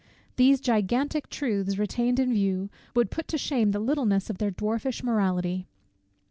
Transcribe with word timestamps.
These 0.35 0.61
gigantic 0.61 1.29
truths 1.29 1.77
retained 1.77 2.17
in 2.19 2.33
view, 2.33 2.71
would 2.95 3.11
put 3.11 3.27
to 3.27 3.37
shame 3.37 3.69
the 3.69 3.77
littleness 3.79 4.31
of 4.31 4.39
their 4.39 4.49
dwarfish 4.49 5.03
morality. 5.03 5.67